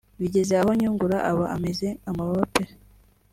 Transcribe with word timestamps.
Bigeze 0.19 0.53
aho 0.61 0.69
Nyungura 0.79 1.17
aba 1.31 1.45
ameze 1.55 1.87
amababa 2.09 2.43
pe 2.53 2.63